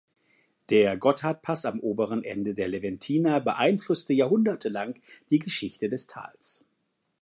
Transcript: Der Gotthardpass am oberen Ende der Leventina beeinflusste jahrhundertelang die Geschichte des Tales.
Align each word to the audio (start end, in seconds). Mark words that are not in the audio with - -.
Der 0.71 0.97
Gotthardpass 0.97 1.65
am 1.65 1.79
oberen 1.79 2.23
Ende 2.23 2.55
der 2.55 2.67
Leventina 2.67 3.37
beeinflusste 3.37 4.13
jahrhundertelang 4.15 4.99
die 5.29 5.37
Geschichte 5.37 5.89
des 5.89 6.07
Tales. 6.07 6.65